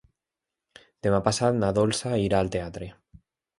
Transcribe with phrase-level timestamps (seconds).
[1.09, 2.91] Demà passat na Dolça irà al teatre.